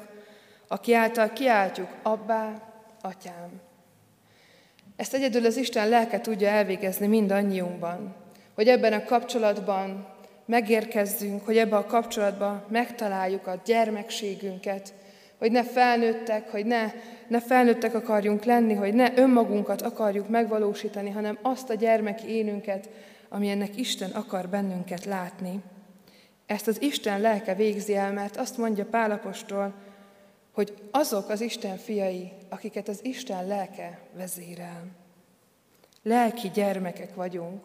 aki 0.67 0.93
által 0.93 1.29
kiáltjuk, 1.29 1.89
abbá, 2.03 2.53
atyám. 3.01 3.68
Ezt 4.99 5.13
egyedül 5.13 5.45
az 5.45 5.57
Isten 5.57 5.89
lelke 5.89 6.21
tudja 6.21 6.47
elvégezni 6.47 7.07
mindannyiunkban, 7.07 8.15
hogy 8.55 8.67
ebben 8.67 8.93
a 8.93 9.03
kapcsolatban 9.03 10.07
megérkezzünk, 10.45 11.45
hogy 11.45 11.57
ebben 11.57 11.79
a 11.79 11.85
kapcsolatban 11.85 12.63
megtaláljuk 12.67 13.47
a 13.47 13.61
gyermekségünket, 13.65 14.93
hogy 15.37 15.51
ne 15.51 15.63
felnőttek, 15.63 16.51
hogy 16.51 16.65
ne, 16.65 16.91
ne 17.27 17.41
felnőttek 17.41 17.93
akarjunk 17.93 18.43
lenni, 18.43 18.73
hogy 18.73 18.93
ne 18.93 19.11
önmagunkat 19.15 19.81
akarjuk 19.81 20.29
megvalósítani, 20.29 21.09
hanem 21.09 21.37
azt 21.41 21.69
a 21.69 21.73
gyermeki 21.73 22.27
énünket, 22.27 22.89
amilyennek 23.29 23.77
Isten 23.77 24.11
akar 24.11 24.47
bennünket 24.47 25.05
látni. 25.05 25.59
Ezt 26.45 26.67
az 26.67 26.81
Isten 26.81 27.21
lelke 27.21 27.55
végzi 27.55 27.95
el, 27.95 28.11
mert 28.13 28.37
azt 28.37 28.57
mondja 28.57 28.85
Pálapostól, 28.85 29.73
hogy 30.51 30.73
azok 30.91 31.29
az 31.29 31.41
Isten 31.41 31.77
fiai, 31.77 32.31
akiket 32.49 32.87
az 32.87 32.99
Isten 33.01 33.47
lelke 33.47 33.99
vezérel. 34.13 34.85
Lelki 36.03 36.49
gyermekek 36.53 37.15
vagyunk. 37.15 37.63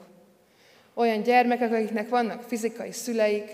Olyan 0.95 1.23
gyermekek, 1.23 1.73
akiknek 1.73 2.09
vannak 2.09 2.43
fizikai 2.43 2.93
szüleik, 2.93 3.51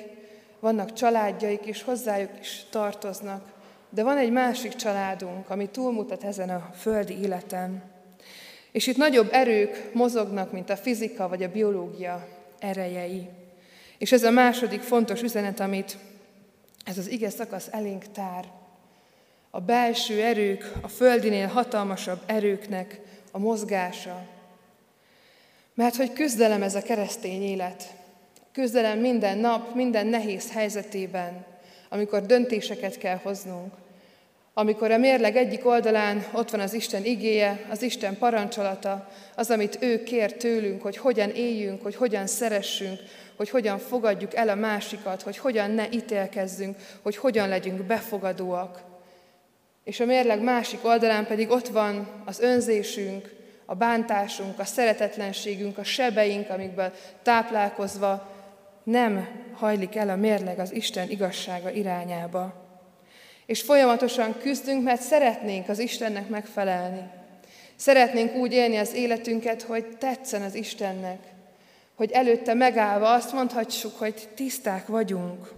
vannak 0.60 0.92
családjaik, 0.92 1.64
és 1.64 1.82
hozzájuk 1.82 2.30
is 2.40 2.64
tartoznak. 2.70 3.52
De 3.90 4.02
van 4.02 4.18
egy 4.18 4.30
másik 4.30 4.74
családunk, 4.74 5.50
ami 5.50 5.68
túlmutat 5.68 6.24
ezen 6.24 6.50
a 6.50 6.70
földi 6.78 7.20
életen. 7.20 7.82
És 8.72 8.86
itt 8.86 8.96
nagyobb 8.96 9.28
erők 9.32 9.90
mozognak, 9.94 10.52
mint 10.52 10.70
a 10.70 10.76
fizika 10.76 11.28
vagy 11.28 11.42
a 11.42 11.50
biológia 11.50 12.28
erejei. 12.58 13.28
És 13.98 14.12
ez 14.12 14.22
a 14.22 14.30
második 14.30 14.80
fontos 14.80 15.22
üzenet, 15.22 15.60
amit 15.60 15.96
ez 16.84 16.98
az 16.98 17.08
ige 17.08 17.30
szakasz 17.30 17.68
elénk 17.70 18.04
tár. 18.12 18.44
A 19.50 19.60
belső 19.60 20.22
erők, 20.22 20.72
a 20.80 20.88
földinél 20.88 21.46
hatalmasabb 21.46 22.20
erőknek 22.26 23.00
a 23.30 23.38
mozgása. 23.38 24.26
Mert 25.74 25.96
hogy 25.96 26.12
küzdelem 26.12 26.62
ez 26.62 26.74
a 26.74 26.82
keresztény 26.82 27.42
élet. 27.42 27.94
Küzdelem 28.52 28.98
minden 28.98 29.38
nap, 29.38 29.74
minden 29.74 30.06
nehéz 30.06 30.52
helyzetében, 30.52 31.44
amikor 31.88 32.26
döntéseket 32.26 32.98
kell 32.98 33.18
hoznunk. 33.22 33.72
Amikor 34.54 34.90
a 34.90 34.98
mérleg 34.98 35.36
egyik 35.36 35.66
oldalán 35.66 36.26
ott 36.32 36.50
van 36.50 36.60
az 36.60 36.72
Isten 36.72 37.04
igéje, 37.04 37.66
az 37.70 37.82
Isten 37.82 38.18
parancsolata, 38.18 39.08
az, 39.36 39.50
amit 39.50 39.78
ő 39.80 40.02
kér 40.02 40.32
tőlünk, 40.32 40.82
hogy 40.82 40.96
hogyan 40.96 41.30
éljünk, 41.30 41.82
hogy 41.82 41.94
hogyan 41.96 42.26
szeressünk, 42.26 43.00
hogy 43.36 43.50
hogyan 43.50 43.78
fogadjuk 43.78 44.34
el 44.34 44.48
a 44.48 44.54
másikat, 44.54 45.22
hogy 45.22 45.38
hogyan 45.38 45.70
ne 45.70 45.90
ítélkezzünk, 45.90 46.76
hogy 47.02 47.16
hogyan 47.16 47.48
legyünk 47.48 47.82
befogadóak. 47.82 48.89
És 49.90 50.00
a 50.00 50.04
mérleg 50.04 50.42
másik 50.42 50.84
oldalán 50.84 51.26
pedig 51.26 51.50
ott 51.50 51.68
van 51.68 52.22
az 52.24 52.40
önzésünk, 52.40 53.34
a 53.64 53.74
bántásunk, 53.74 54.58
a 54.58 54.64
szeretetlenségünk, 54.64 55.78
a 55.78 55.84
sebeink, 55.84 56.50
amikből 56.50 56.92
táplálkozva 57.22 58.28
nem 58.82 59.28
hajlik 59.54 59.96
el 59.96 60.08
a 60.08 60.16
mérleg 60.16 60.58
az 60.58 60.72
Isten 60.72 61.10
igazsága 61.10 61.70
irányába. 61.70 62.54
És 63.46 63.62
folyamatosan 63.62 64.38
küzdünk, 64.38 64.82
mert 64.82 65.02
szeretnénk 65.02 65.68
az 65.68 65.78
Istennek 65.78 66.28
megfelelni. 66.28 67.10
Szeretnénk 67.76 68.34
úgy 68.34 68.52
élni 68.52 68.76
az 68.76 68.94
életünket, 68.94 69.62
hogy 69.62 69.86
tetszen 69.98 70.42
az 70.42 70.54
Istennek, 70.54 71.18
hogy 71.94 72.10
előtte 72.10 72.54
megállva 72.54 73.12
azt 73.12 73.32
mondhatjuk, 73.32 73.98
hogy 73.98 74.28
tiszták 74.34 74.86
vagyunk. 74.86 75.52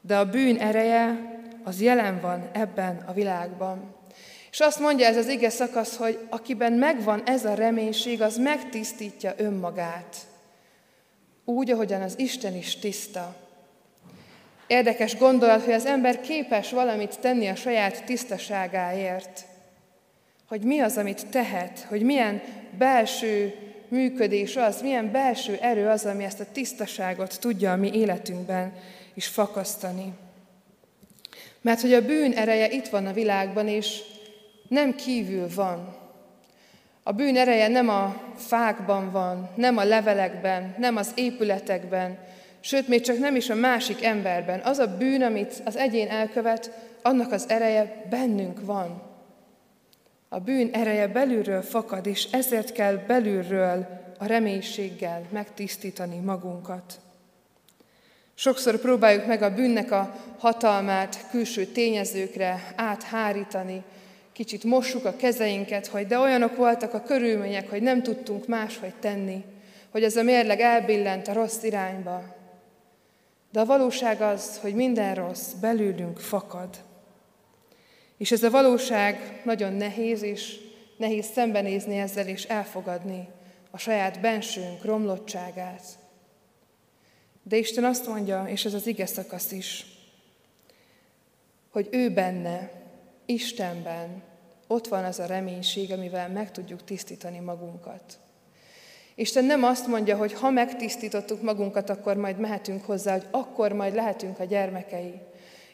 De 0.00 0.16
a 0.16 0.30
bűn 0.30 0.56
ereje 0.56 1.36
az 1.68 1.80
jelen 1.80 2.20
van 2.20 2.48
ebben 2.52 3.04
a 3.06 3.12
világban. 3.12 3.94
És 4.50 4.60
azt 4.60 4.80
mondja 4.80 5.06
ez 5.06 5.16
az 5.16 5.28
ige 5.28 5.50
szakasz, 5.50 5.96
hogy 5.96 6.18
akiben 6.28 6.72
megvan 6.72 7.22
ez 7.24 7.44
a 7.44 7.54
reménység, 7.54 8.22
az 8.22 8.36
megtisztítja 8.36 9.34
önmagát. 9.36 10.16
Úgy, 11.44 11.70
ahogyan 11.70 12.02
az 12.02 12.18
Isten 12.18 12.56
is 12.56 12.76
tiszta. 12.76 13.36
Érdekes 14.66 15.16
gondolat, 15.16 15.64
hogy 15.64 15.72
az 15.72 15.86
ember 15.86 16.20
képes 16.20 16.70
valamit 16.70 17.18
tenni 17.20 17.46
a 17.46 17.54
saját 17.54 18.04
tisztaságáért. 18.04 19.44
Hogy 20.48 20.62
mi 20.62 20.80
az, 20.80 20.96
amit 20.96 21.26
tehet, 21.26 21.86
hogy 21.88 22.02
milyen 22.02 22.42
belső 22.78 23.54
működés 23.88 24.56
az, 24.56 24.82
milyen 24.82 25.10
belső 25.10 25.58
erő 25.60 25.88
az, 25.88 26.04
ami 26.04 26.24
ezt 26.24 26.40
a 26.40 26.52
tisztaságot 26.52 27.40
tudja 27.40 27.72
a 27.72 27.76
mi 27.76 27.90
életünkben 27.92 28.72
is 29.14 29.26
fakasztani. 29.26 30.12
Mert 31.62 31.80
hogy 31.80 31.92
a 31.92 32.04
bűn 32.04 32.32
ereje 32.32 32.70
itt 32.70 32.88
van 32.88 33.06
a 33.06 33.12
világban, 33.12 33.68
és 33.68 34.00
nem 34.68 34.94
kívül 34.94 35.48
van. 35.54 35.96
A 37.02 37.12
bűn 37.12 37.36
ereje 37.36 37.68
nem 37.68 37.88
a 37.88 38.22
fákban 38.36 39.10
van, 39.10 39.50
nem 39.54 39.76
a 39.76 39.84
levelekben, 39.84 40.74
nem 40.78 40.96
az 40.96 41.12
épületekben, 41.14 42.18
sőt, 42.60 42.88
még 42.88 43.00
csak 43.00 43.18
nem 43.18 43.36
is 43.36 43.50
a 43.50 43.54
másik 43.54 44.04
emberben. 44.04 44.60
Az 44.60 44.78
a 44.78 44.96
bűn, 44.96 45.22
amit 45.22 45.62
az 45.64 45.76
egyén 45.76 46.08
elkövet, 46.08 46.70
annak 47.02 47.32
az 47.32 47.48
ereje 47.48 48.06
bennünk 48.10 48.64
van. 48.64 49.02
A 50.28 50.38
bűn 50.38 50.70
ereje 50.72 51.06
belülről 51.06 51.62
fakad, 51.62 52.06
és 52.06 52.28
ezért 52.32 52.72
kell 52.72 52.94
belülről 52.94 53.86
a 54.18 54.26
reménységgel 54.26 55.22
megtisztítani 55.30 56.18
magunkat. 56.18 57.00
Sokszor 58.40 58.76
próbáljuk 58.76 59.26
meg 59.26 59.42
a 59.42 59.54
bűnnek 59.54 59.90
a 59.90 60.16
hatalmát 60.38 61.26
külső 61.30 61.66
tényezőkre 61.66 62.72
áthárítani, 62.76 63.82
kicsit 64.32 64.64
mossuk 64.64 65.04
a 65.04 65.16
kezeinket, 65.16 65.86
hogy 65.86 66.06
de 66.06 66.18
olyanok 66.18 66.56
voltak 66.56 66.94
a 66.94 67.02
körülmények, 67.02 67.70
hogy 67.70 67.82
nem 67.82 68.02
tudtunk 68.02 68.46
máshogy 68.46 68.94
tenni, 69.00 69.44
hogy 69.90 70.04
ez 70.04 70.16
a 70.16 70.22
mérleg 70.22 70.60
elbillent 70.60 71.28
a 71.28 71.32
rossz 71.32 71.62
irányba. 71.62 72.36
De 73.52 73.60
a 73.60 73.64
valóság 73.64 74.20
az, 74.20 74.58
hogy 74.58 74.74
minden 74.74 75.14
rossz 75.14 75.52
belülünk 75.52 76.18
fakad. 76.18 76.68
És 78.18 78.30
ez 78.30 78.42
a 78.42 78.50
valóság 78.50 79.40
nagyon 79.44 79.72
nehéz, 79.72 80.22
és 80.22 80.56
nehéz 80.96 81.26
szembenézni 81.26 81.98
ezzel, 81.98 82.26
és 82.26 82.44
elfogadni 82.44 83.28
a 83.70 83.78
saját 83.78 84.20
bensőnk 84.20 84.84
romlottságát. 84.84 85.82
De 87.48 87.56
Isten 87.56 87.84
azt 87.84 88.06
mondja, 88.06 88.44
és 88.46 88.64
ez 88.64 88.74
az 88.74 88.86
ige 88.86 89.06
szakasz 89.06 89.52
is, 89.52 89.86
hogy 91.70 91.88
ő 91.90 92.10
benne, 92.10 92.70
Istenben 93.26 94.22
ott 94.66 94.88
van 94.88 95.04
az 95.04 95.18
a 95.18 95.26
reménység, 95.26 95.92
amivel 95.92 96.28
meg 96.28 96.50
tudjuk 96.50 96.84
tisztítani 96.84 97.38
magunkat. 97.38 98.18
Isten 99.14 99.44
nem 99.44 99.64
azt 99.64 99.86
mondja, 99.86 100.16
hogy 100.16 100.32
ha 100.32 100.50
megtisztítottuk 100.50 101.42
magunkat, 101.42 101.90
akkor 101.90 102.16
majd 102.16 102.38
mehetünk 102.38 102.84
hozzá, 102.84 103.12
hogy 103.12 103.26
akkor 103.30 103.72
majd 103.72 103.94
lehetünk 103.94 104.38
a 104.38 104.44
gyermekei. 104.44 105.20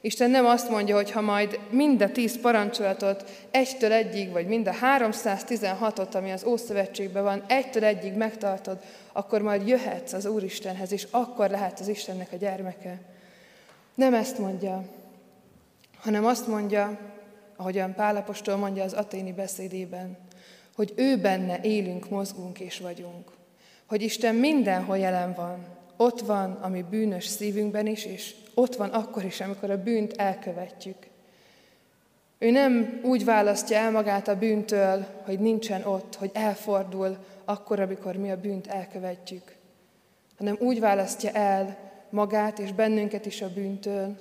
Isten 0.01 0.31
nem 0.31 0.47
azt 0.47 0.71
mondja, 0.71 0.95
hogy 0.95 1.11
ha 1.11 1.21
majd 1.21 1.59
mind 1.71 2.03
a 2.03 2.13
tíz 2.13 2.41
parancsolatot 2.41 3.31
egytől 3.51 3.93
egyig, 3.93 4.31
vagy 4.31 4.47
mind 4.47 4.67
a 4.67 4.73
316-ot, 4.73 6.15
ami 6.15 6.33
az 6.33 6.45
Ószövetségben 6.45 7.23
van, 7.23 7.45
egytől 7.47 7.85
egyig 7.85 8.13
megtartod, 8.13 8.79
akkor 9.17 9.43
majd 9.43 9.69
jöhetsz 9.69 10.13
az 10.13 10.27
Úristenhez, 10.27 10.93
és 10.93 11.07
akkor 11.11 11.51
lehet 11.51 11.81
az 11.81 11.89
Istennek 11.89 12.33
a 12.33 12.37
gyermeke. 12.37 13.01
Nem 13.95 14.15
ezt 14.15 14.39
mondja, 14.39 14.85
hanem 15.97 16.25
azt 16.25 16.47
mondja, 16.47 16.99
ahogyan 17.57 17.95
Pálapostól 17.95 18.57
mondja 18.57 18.83
az 18.83 18.93
aténi 18.93 19.33
beszédében, 19.33 20.17
hogy 20.75 20.93
ő 20.97 21.17
benne 21.17 21.59
élünk, 21.63 22.09
mozgunk 22.09 22.61
és 22.61 22.79
vagyunk. 22.79 23.31
Hogy 23.87 24.03
Isten 24.03 24.35
mindenhol 24.35 24.99
jelen 24.99 25.35
van. 25.35 25.67
Ott 25.97 26.21
van, 26.21 26.53
ami 26.53 26.85
bűnös 26.91 27.27
szívünkben 27.27 27.87
is, 27.87 28.05
és 28.05 28.35
ott 28.55 28.77
van 28.77 28.89
akkor 28.89 29.25
is, 29.25 29.41
amikor 29.41 29.71
a 29.71 29.83
bűnt 29.83 30.13
elkövetjük. 30.17 30.97
Ő 32.39 32.51
nem 32.51 33.01
úgy 33.03 33.25
választja 33.25 33.77
el 33.77 33.91
magát 33.91 34.29
a 34.29 34.39
bűntől, 34.39 35.07
hogy 35.25 35.39
nincsen 35.39 35.83
ott, 35.83 36.15
hogy 36.15 36.31
elfordul 36.33 37.19
akkor, 37.45 37.81
amikor 37.81 38.17
mi 38.17 38.31
a 38.31 38.41
bűnt 38.41 38.67
elkövetjük, 38.67 39.57
hanem 40.37 40.57
úgy 40.61 40.81
választja 40.81 41.31
el 41.31 41.93
magát 42.11 42.59
és 42.59 42.73
bennünket 42.73 43.27
is 43.27 43.43
a 43.43 43.53
bűntől, 43.53 44.21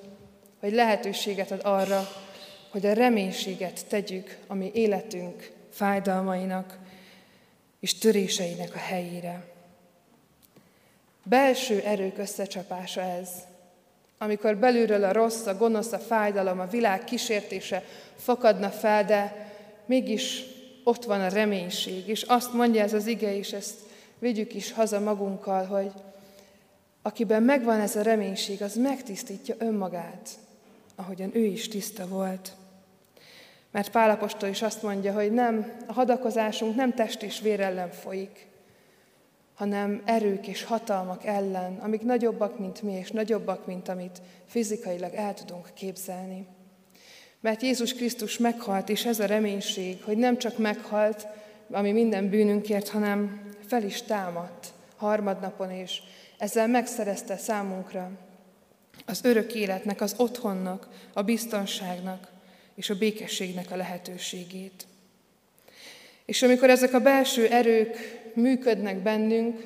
hogy 0.59 0.73
lehetőséget 0.73 1.51
ad 1.51 1.61
arra, 1.63 2.07
hogy 2.71 2.85
a 2.85 2.93
reménységet 2.93 3.85
tegyük 3.87 4.37
a 4.47 4.53
mi 4.53 4.71
életünk 4.73 5.51
fájdalmainak 5.69 6.77
és 7.79 7.97
töréseinek 7.97 8.75
a 8.75 8.77
helyére. 8.77 9.45
Belső 11.23 11.79
erők 11.79 12.17
összecsapása 12.17 13.01
ez, 13.01 13.29
amikor 14.17 14.57
belülről 14.57 15.03
a 15.03 15.11
rossz, 15.11 15.45
a 15.45 15.57
gonosz, 15.57 15.91
a 15.91 15.99
fájdalom, 15.99 16.59
a 16.59 16.67
világ 16.67 17.03
kísértése 17.03 17.83
fakadna 18.15 18.69
fel, 18.69 19.05
de 19.05 19.51
mégis 19.85 20.43
ott 20.83 21.03
van 21.03 21.21
a 21.21 21.27
reménység, 21.27 22.07
és 22.07 22.21
azt 22.21 22.53
mondja 22.53 22.81
ez 22.81 22.93
az 22.93 23.07
ige, 23.07 23.37
és 23.37 23.53
ezt 23.53 23.75
vigyük 24.19 24.53
is 24.53 24.71
haza 24.71 24.99
magunkkal, 24.99 25.65
hogy 25.65 25.91
akiben 27.01 27.43
megvan 27.43 27.79
ez 27.79 27.95
a 27.95 28.01
reménység, 28.01 28.61
az 28.61 28.75
megtisztítja 28.75 29.55
önmagát, 29.57 30.29
ahogyan 30.95 31.29
ő 31.33 31.45
is 31.45 31.67
tiszta 31.67 32.07
volt. 32.07 32.51
Mert 33.71 33.91
Pálapostól 33.91 34.49
is 34.49 34.61
azt 34.61 34.83
mondja, 34.83 35.13
hogy 35.13 35.31
nem, 35.31 35.71
a 35.87 35.93
hadakozásunk 35.93 36.75
nem 36.75 36.93
test 36.93 37.23
és 37.23 37.39
vér 37.39 37.59
ellen 37.59 37.91
folyik, 37.91 38.47
hanem 39.53 40.01
erők 40.05 40.47
és 40.47 40.63
hatalmak 40.63 41.25
ellen, 41.25 41.79
amik 41.79 42.01
nagyobbak, 42.01 42.59
mint 42.59 42.81
mi, 42.81 42.91
és 42.91 43.11
nagyobbak, 43.11 43.65
mint 43.65 43.89
amit 43.89 44.21
fizikailag 44.45 45.13
el 45.13 45.33
tudunk 45.33 45.69
képzelni. 45.73 46.47
Mert 47.43 47.61
Jézus 47.61 47.93
Krisztus 47.93 48.37
meghalt, 48.37 48.89
és 48.89 49.05
ez 49.05 49.19
a 49.19 49.25
reménység, 49.25 50.03
hogy 50.03 50.17
nem 50.17 50.37
csak 50.37 50.57
meghalt, 50.57 51.27
ami 51.71 51.91
minden 51.91 52.29
bűnünkért, 52.29 52.89
hanem 52.89 53.49
fel 53.67 53.83
is 53.83 54.01
támadt 54.01 54.67
harmadnapon, 54.95 55.71
és 55.71 56.01
ezzel 56.37 56.67
megszerezte 56.67 57.37
számunkra 57.37 58.11
az 59.05 59.19
örök 59.23 59.53
életnek, 59.53 60.01
az 60.01 60.13
otthonnak, 60.17 60.87
a 61.13 61.21
biztonságnak 61.21 62.27
és 62.75 62.89
a 62.89 62.97
békességnek 62.97 63.71
a 63.71 63.75
lehetőségét. 63.75 64.87
És 66.25 66.41
amikor 66.41 66.69
ezek 66.69 66.93
a 66.93 66.99
belső 66.99 67.47
erők 67.47 67.97
működnek 68.33 68.97
bennünk, 68.97 69.65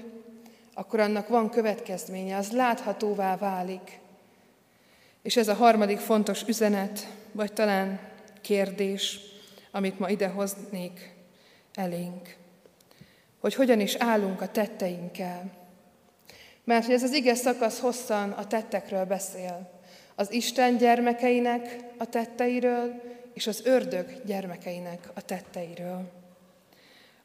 akkor 0.74 1.00
annak 1.00 1.28
van 1.28 1.50
következménye, 1.50 2.38
az 2.38 2.52
láthatóvá 2.52 3.38
válik. 3.38 4.00
És 5.28 5.36
ez 5.36 5.48
a 5.48 5.54
harmadik 5.54 5.98
fontos 5.98 6.44
üzenet, 6.48 7.08
vagy 7.32 7.54
talán 7.54 8.00
kérdés, 8.42 9.20
amit 9.72 10.00
ma 10.00 10.10
idehoznék 10.10 11.16
elénk. 11.74 12.36
Hogy 13.40 13.54
hogyan 13.54 13.80
is 13.80 13.96
állunk 13.96 14.42
a 14.42 14.52
tetteinkkel. 14.52 15.52
Mert 16.64 16.86
hogy 16.86 16.94
ez 16.94 17.04
az 17.04 17.14
ige 17.14 17.36
szakasz 17.36 17.80
hosszan 17.80 18.32
a 18.32 18.48
tettekről 18.48 19.06
beszél. 19.06 19.72
Az 20.16 20.32
Isten 20.32 20.78
gyermekeinek 20.78 21.78
a 21.98 22.06
tetteiről, 22.06 23.02
és 23.34 23.48
az 23.48 23.62
ördög 23.66 24.22
gyermekeinek 24.26 25.10
a 25.14 25.22
tetteiről. 25.22 26.12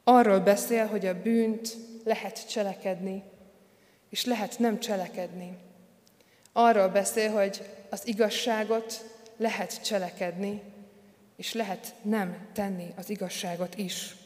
Arról 0.05 0.41
beszél, 0.41 0.87
hogy 0.87 1.07
a 1.07 1.23
bűnt 1.23 1.77
lehet 2.05 2.49
cselekedni, 2.49 3.23
és 4.11 4.25
lehet 4.25 4.59
nem 4.59 4.81
cselekedni. 4.81 5.57
Arról 6.53 6.89
beszél, 6.89 7.31
hogy 7.31 7.63
az 7.93 8.03
igazságot 8.05 9.05
lehet 9.37 9.83
cselekedni, 9.85 10.63
és 11.37 11.53
lehet 11.53 11.95
nem 12.03 12.37
tenni 12.53 12.87
az 12.97 13.11
igazságot 13.11 13.79
is. 13.79 14.17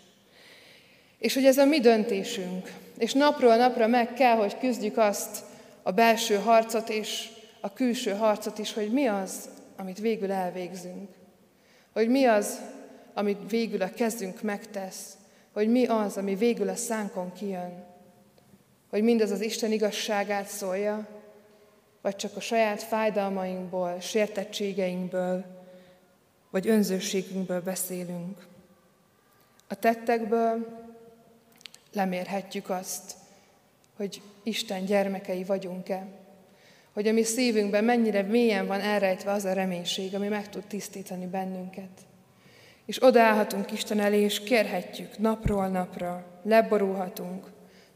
És 1.18 1.34
hogy 1.34 1.44
ez 1.44 1.58
a 1.58 1.64
mi 1.64 1.80
döntésünk, 1.80 2.72
és 2.98 3.12
napról 3.12 3.56
napra 3.56 3.86
meg 3.86 4.12
kell, 4.12 4.36
hogy 4.36 4.58
küzdjük 4.58 4.96
azt 4.96 5.44
a 5.82 5.90
belső 5.90 6.34
harcot 6.34 6.88
és 6.88 7.28
a 7.60 7.72
külső 7.72 8.10
harcot 8.10 8.58
is, 8.58 8.72
hogy 8.72 8.92
mi 8.92 9.06
az, 9.06 9.48
amit 9.76 9.98
végül 9.98 10.32
elvégzünk. 10.32 11.10
Hogy 11.92 12.08
mi 12.08 12.24
az, 12.24 12.60
amit 13.14 13.50
végül 13.50 13.82
a 13.82 13.92
kezünk 13.92 14.42
megtesz. 14.42 15.16
Hogy 15.52 15.68
mi 15.68 15.86
az, 15.86 16.16
ami 16.16 16.34
végül 16.34 16.68
a 16.68 16.76
szánkon 16.76 17.32
kijön. 17.32 17.84
Hogy 18.90 19.02
mindez 19.02 19.30
az 19.30 19.40
Isten 19.40 19.72
igazságát 19.72 20.46
szólja, 20.46 21.15
vagy 22.06 22.16
csak 22.16 22.36
a 22.36 22.40
saját 22.40 22.82
fájdalmainkból, 22.82 24.00
sértettségeinkből, 24.00 25.44
vagy 26.50 26.68
önzőségünkből 26.68 27.62
beszélünk. 27.62 28.46
A 29.68 29.74
tettekből 29.74 30.66
lemérhetjük 31.92 32.70
azt, 32.70 33.14
hogy 33.96 34.22
Isten 34.42 34.84
gyermekei 34.84 35.44
vagyunk-e, 35.44 36.06
hogy 36.92 37.08
a 37.08 37.12
mi 37.12 37.22
szívünkben 37.22 37.84
mennyire 37.84 38.22
mélyen 38.22 38.66
van 38.66 38.80
elrejtve 38.80 39.32
az 39.32 39.44
a 39.44 39.52
reménység, 39.52 40.14
ami 40.14 40.28
meg 40.28 40.48
tud 40.48 40.64
tisztítani 40.64 41.26
bennünket. 41.26 42.00
És 42.84 43.02
odaállhatunk 43.02 43.72
Isten 43.72 44.00
elé, 44.00 44.20
és 44.20 44.40
kérhetjük 44.40 45.18
napról 45.18 45.68
napra, 45.68 46.40
leborulhatunk, 46.42 47.46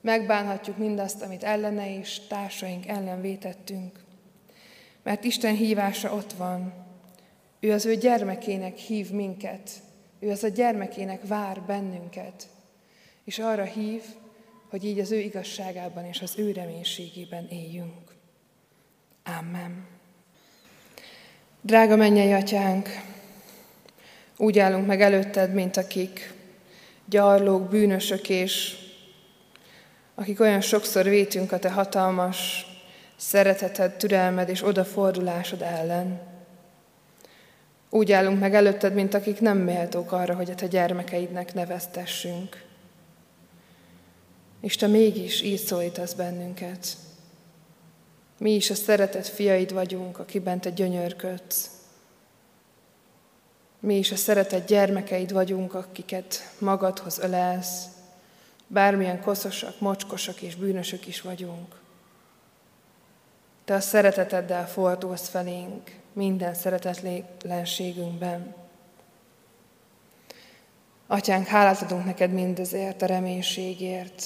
megbánhatjuk 0.01 0.77
mindazt, 0.77 1.23
amit 1.23 1.43
ellene 1.43 1.99
és 1.99 2.21
társaink 2.29 2.87
ellen 2.87 3.21
vétettünk. 3.21 4.00
Mert 5.03 5.25
Isten 5.25 5.55
hívása 5.55 6.15
ott 6.15 6.33
van. 6.33 6.73
Ő 7.61 7.73
az 7.73 7.87
ő 7.87 7.97
gyermekének 7.97 8.77
hív 8.77 9.11
minket. 9.11 9.71
Ő 10.21 10.31
az 10.31 10.45
a 10.45 10.49
gyermekének 10.49 11.27
vár 11.27 11.63
bennünket. 11.63 12.49
És 13.25 13.39
arra 13.39 13.65
hív, 13.65 14.03
hogy 14.71 14.85
így 14.85 14.99
az 14.99 15.11
ő 15.11 15.19
igazságában 15.19 16.05
és 16.05 16.21
az 16.21 16.35
ő 16.37 16.53
reménységében 16.53 17.49
éljünk. 17.49 18.15
Amen. 19.39 19.87
Drága 21.61 21.97
mennyei 21.97 22.33
atyánk, 22.33 22.89
úgy 24.37 24.59
állunk 24.59 24.87
meg 24.87 25.01
előtted, 25.01 25.55
mint 25.55 25.77
akik 25.77 26.33
gyarlók, 27.05 27.69
bűnösök, 27.69 28.29
és 28.29 28.77
akik 30.15 30.41
olyan 30.41 30.61
sokszor 30.61 31.05
vétünk 31.05 31.53
a 31.53 31.59
te 31.59 31.71
hatalmas 31.71 32.67
szereteted, 33.21 33.93
türelmed 33.93 34.49
és 34.49 34.67
odafordulásod 34.67 35.63
ellen. 35.63 36.21
Úgy 37.91 38.13
állunk 38.13 38.41
meg 38.41 38.55
előtted, 38.55 38.95
mint 38.95 39.15
akik 39.15 39.41
nem 39.41 39.59
méltók 39.59 40.13
arra, 40.13 40.35
hogy 40.35 40.51
a 40.51 40.55
te 40.55 40.67
gyermekeidnek 40.67 41.55
neveztessünk. 41.55 42.65
És 44.61 44.77
te 44.77 44.87
mégis 44.87 45.43
így 45.43 45.59
szólítasz 45.59 46.13
bennünket. 46.13 46.97
Mi 48.39 48.55
is 48.55 48.71
a 48.71 48.75
szeretett 48.75 49.27
fiaid 49.27 49.73
vagyunk, 49.73 50.19
akiben 50.19 50.61
te 50.61 50.71
gyönyörködsz. 50.71 51.71
Mi 53.81 53.99
is 53.99 54.13
a 54.13 54.17
szeretett 54.17 54.67
gyermekeid 54.67 55.33
vagyunk, 55.33 55.75
akiket 55.75 56.55
magadhoz 56.59 57.19
ölelsz, 57.19 57.85
bármilyen 58.67 59.21
koszosak, 59.21 59.81
mocskosak 59.81 60.43
és 60.43 60.55
bűnösök 60.55 61.07
is 61.07 61.21
vagyunk. 61.21 61.80
Te 63.71 63.77
a 63.77 63.81
szereteteddel 63.81 64.69
fordulsz 64.69 65.29
felénk 65.29 65.91
minden 66.13 66.55
szeretetlenségünkben. 66.55 68.55
Atyánk, 71.07 71.47
hálát 71.47 71.83
adunk 71.83 72.05
neked 72.05 72.33
mindezért, 72.33 73.03
a 73.03 73.07
reménységért, 73.07 74.23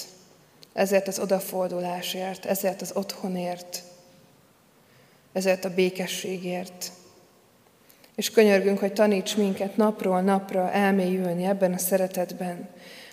ezért 0.73 1.07
az 1.07 1.19
odafordulásért, 1.19 2.45
ezért 2.45 2.81
az 2.81 2.91
otthonért, 2.95 3.83
ezért 5.33 5.65
a 5.65 5.73
békességért. 5.73 6.91
És 8.15 8.31
könyörgünk, 8.31 8.79
hogy 8.79 8.93
taníts 8.93 9.37
minket 9.37 9.77
napról 9.77 10.21
napra 10.21 10.71
elmélyülni 10.71 11.43
ebben 11.43 11.73
a 11.73 11.77
szeretetben, 11.77 12.69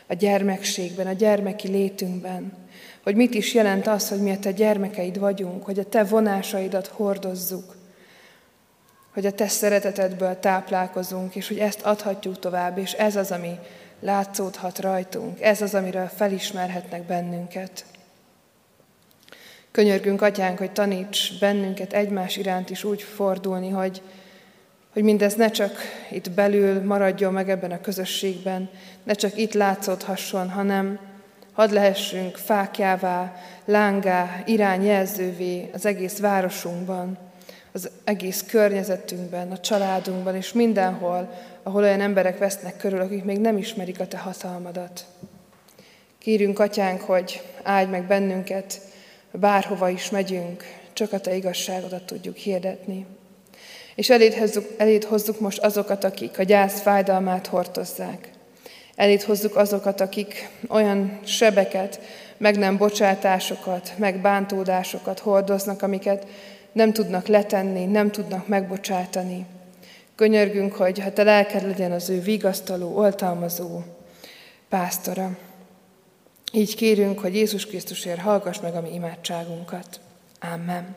a 0.06 0.14
gyermekségben, 0.14 1.06
a 1.06 1.12
gyermeki 1.12 1.68
létünkben, 1.68 2.52
hogy 3.02 3.14
mit 3.14 3.34
is 3.34 3.54
jelent 3.54 3.86
az, 3.86 4.08
hogy 4.08 4.20
mi 4.20 4.30
a 4.30 4.38
te 4.38 4.50
gyermekeid 4.50 5.18
vagyunk, 5.18 5.64
hogy 5.64 5.78
a 5.78 5.84
te 5.84 6.04
vonásaidat 6.04 6.86
hordozzuk, 6.86 7.76
hogy 9.12 9.26
a 9.26 9.32
te 9.32 9.48
szeretetedből 9.48 10.38
táplálkozunk, 10.40 11.34
és 11.34 11.48
hogy 11.48 11.58
ezt 11.58 11.82
adhatjuk 11.82 12.38
tovább, 12.38 12.78
és 12.78 12.92
ez 12.92 13.16
az, 13.16 13.30
ami 13.30 13.58
látszódhat 14.00 14.78
rajtunk, 14.78 15.40
ez 15.40 15.62
az, 15.62 15.74
amiről 15.74 16.06
felismerhetnek 16.06 17.02
bennünket. 17.02 17.84
Könyörgünk, 19.70 20.22
Atyánk, 20.22 20.58
hogy 20.58 20.72
taníts 20.72 21.38
bennünket 21.38 21.92
egymás 21.92 22.36
iránt 22.36 22.70
is 22.70 22.84
úgy 22.84 23.02
fordulni, 23.02 23.68
hogy, 23.68 24.02
hogy 24.92 25.02
mindez 25.02 25.34
ne 25.34 25.50
csak 25.50 25.72
itt 26.10 26.30
belül 26.30 26.82
maradjon 26.84 27.32
meg 27.32 27.50
ebben 27.50 27.70
a 27.70 27.80
közösségben, 27.80 28.70
ne 29.02 29.12
csak 29.12 29.38
itt 29.38 29.52
látszódhasson, 29.52 30.50
hanem 30.50 30.98
hadd 31.52 31.72
lehessünk 31.72 32.36
fákjává, 32.36 33.36
lángá, 33.64 34.42
irányjelzővé 34.46 35.70
az 35.72 35.86
egész 35.86 36.18
városunkban, 36.18 37.18
az 37.72 37.90
egész 38.04 38.44
környezetünkben, 38.48 39.50
a 39.50 39.60
családunkban, 39.60 40.36
és 40.36 40.52
mindenhol, 40.52 41.30
ahol 41.62 41.82
olyan 41.82 42.00
emberek 42.00 42.38
vesznek 42.38 42.76
körül, 42.76 43.00
akik 43.00 43.24
még 43.24 43.38
nem 43.38 43.56
ismerik 43.56 44.00
a 44.00 44.06
Te 44.06 44.18
hatalmadat. 44.18 45.06
Kérünk, 46.18 46.58
Atyánk, 46.58 47.00
hogy 47.00 47.42
áldj 47.62 47.90
meg 47.90 48.06
bennünket, 48.06 48.80
bárhova 49.30 49.88
is 49.88 50.10
megyünk, 50.10 50.64
csak 50.92 51.12
a 51.12 51.20
Te 51.20 51.34
igazságodat 51.34 52.04
tudjuk 52.04 52.36
hirdetni. 52.36 53.06
És 53.94 54.10
eléd 54.10 54.34
hozzuk, 54.34 54.66
eléd 54.76 55.04
hozzuk 55.04 55.40
most 55.40 55.58
azokat, 55.58 56.04
akik 56.04 56.38
a 56.38 56.42
gyász 56.42 56.80
fájdalmát 56.80 57.46
hordozzák. 57.46 58.30
Eléd 58.96 59.22
hozzuk 59.22 59.56
azokat, 59.56 60.00
akik 60.00 60.48
olyan 60.68 61.18
sebeket, 61.24 62.00
meg 62.36 62.58
nem 62.58 62.76
bocsátásokat, 62.76 63.92
meg 63.96 64.20
bántódásokat 64.20 65.18
hordoznak, 65.18 65.82
amiket 65.82 66.26
nem 66.72 66.92
tudnak 66.92 67.26
letenni, 67.26 67.84
nem 67.84 68.10
tudnak 68.10 68.48
megbocsátani. 68.48 69.46
Könyörgünk, 70.14 70.72
hogy 70.72 70.98
ha 70.98 71.12
te 71.12 71.22
lelked 71.22 71.66
legyen 71.66 71.92
az 71.92 72.10
ő 72.10 72.20
vigasztaló, 72.20 72.96
oltalmazó 72.96 73.82
pásztora. 74.68 75.36
Így 76.52 76.74
kérünk, 76.74 77.18
hogy 77.18 77.34
Jézus 77.34 77.66
Krisztusért 77.66 78.20
hallgass 78.20 78.60
meg 78.60 78.74
a 78.74 78.80
mi 78.80 78.94
imádságunkat. 78.94 80.00
Amen. 80.40 80.96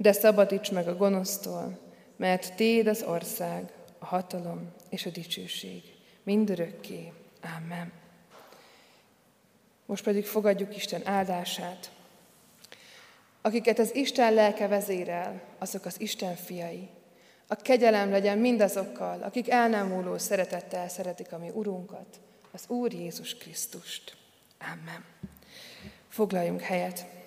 de 0.00 0.12
szabadíts 0.12 0.70
meg 0.70 0.88
a 0.88 0.96
gonosztól, 0.96 1.78
mert 2.16 2.54
Téd 2.54 2.86
az 2.86 3.02
ország, 3.02 3.72
a 3.98 4.04
hatalom 4.04 4.72
és 4.88 5.06
a 5.06 5.10
dicsőség 5.10 5.82
mindörökké. 6.22 7.12
Amen. 7.56 7.92
Most 9.86 10.04
pedig 10.04 10.26
fogadjuk 10.26 10.76
Isten 10.76 11.06
áldását. 11.06 11.90
Akiket 13.40 13.78
az 13.78 13.94
Isten 13.94 14.34
lelke 14.34 14.66
vezérel, 14.66 15.42
azok 15.58 15.84
az 15.84 16.00
Isten 16.00 16.36
fiai. 16.36 16.88
A 17.46 17.54
kegyelem 17.54 18.10
legyen 18.10 18.38
mindazokkal, 18.38 19.22
akik 19.22 19.50
el 19.50 19.68
nem 19.68 19.86
múló 19.86 20.18
szeretettel 20.18 20.88
szeretik 20.88 21.32
a 21.32 21.38
mi 21.38 21.50
Urunkat, 21.54 22.20
az 22.50 22.64
Úr 22.68 22.92
Jézus 22.92 23.34
Krisztust. 23.34 24.16
Amen. 24.60 25.04
Foglaljunk 26.08 26.60
helyet. 26.60 27.19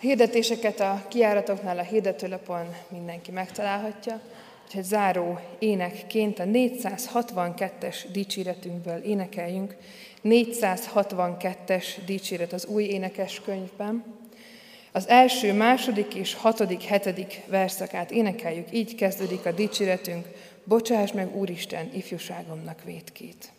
Hirdetéseket 0.00 0.80
a 0.80 1.04
kiáratoknál 1.08 1.78
a 1.78 1.82
hirdetőlapon 1.82 2.74
mindenki 2.88 3.30
megtalálhatja, 3.30 4.20
úgyhogy 4.66 4.84
záró 4.84 5.38
énekként 5.58 6.38
a 6.38 6.44
462-es 6.44 7.96
dicséretünkből 8.12 8.98
énekeljünk. 9.02 9.76
462-es 10.24 11.86
dicséret 12.06 12.52
az 12.52 12.66
új 12.66 12.84
énekes 12.84 13.40
könyvben. 13.40 14.04
Az 14.92 15.08
első, 15.08 15.52
második 15.52 16.14
és 16.14 16.34
hatodik, 16.34 16.82
hetedik 16.82 17.42
verszakát 17.46 18.10
énekeljük, 18.10 18.66
így 18.72 18.94
kezdődik 18.94 19.46
a 19.46 19.52
dicséretünk, 19.52 20.26
bocsáss 20.64 21.12
meg 21.12 21.36
Úristen 21.36 21.90
ifjúságomnak 21.94 22.84
vétkét. 22.84 23.52